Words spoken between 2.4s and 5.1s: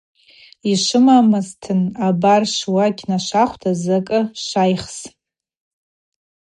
сшвокь нашвахвта закӏы швайхс.